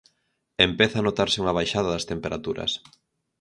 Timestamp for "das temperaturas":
1.95-2.71